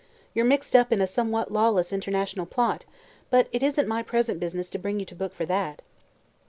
"You're 0.33 0.45
mixed 0.45 0.75
up 0.75 0.91
in 0.91 0.99
a 0.99 1.05
somewhat 1.05 1.51
lawless 1.53 1.93
international 1.93 2.47
plot, 2.47 2.85
but 3.29 3.47
it 3.51 3.61
isn't 3.61 3.87
my 3.87 4.01
present 4.01 4.39
business 4.39 4.67
to 4.71 4.79
bring 4.79 4.99
you 4.99 5.05
to 5.05 5.15
book 5.15 5.31
for 5.35 5.45
that." 5.45 5.83